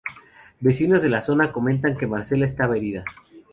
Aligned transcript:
Vecinos 0.59 1.03
de 1.03 1.09
la 1.09 1.21
zona 1.21 1.51
comentan 1.51 1.95
que 1.95 2.07
Marcela 2.07 2.45
estaba 2.47 2.75
herida. 2.75 3.03